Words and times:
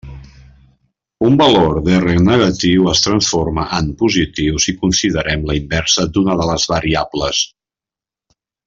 Un 1.27 1.35
valor 1.41 1.75
de 1.89 1.93
R 2.05 2.15
negatiu 2.29 2.89
es 2.93 3.03
transforma 3.09 3.67
en 3.81 3.93
positiu 4.01 4.59
si 4.67 4.77
considerem 4.87 5.45
la 5.51 5.61
inversa 5.63 6.11
d'una 6.17 6.41
de 6.43 6.53
les 6.53 6.69
variables. 6.75 7.47